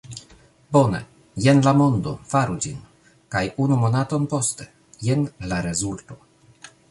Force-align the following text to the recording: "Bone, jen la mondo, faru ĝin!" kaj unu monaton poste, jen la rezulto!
"Bone, 0.77 1.01
jen 1.47 1.59
la 1.67 1.73
mondo, 1.81 2.13
faru 2.31 2.57
ĝin!" 2.65 2.79
kaj 3.35 3.43
unu 3.65 3.77
monaton 3.83 4.27
poste, 4.31 4.69
jen 5.09 5.27
la 5.53 5.63
rezulto! 5.69 6.19